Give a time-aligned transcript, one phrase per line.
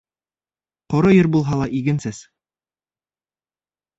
[0.93, 2.21] Ҡоро ер булһа ла иген сәс.